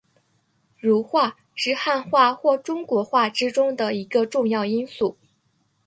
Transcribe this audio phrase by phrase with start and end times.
[0.79, 5.15] 儒化是汉化或中国化之中的一个重要因素。